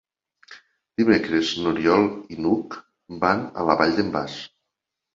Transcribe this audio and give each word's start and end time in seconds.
Dimecres 1.01 1.51
n'Oriol 1.61 2.09
i 2.09 2.41
n'Hug 2.41 2.81
van 3.27 3.49
a 3.65 3.71
la 3.71 3.81
Vall 3.85 3.99
d'en 4.03 4.15
Bas. 4.21 4.45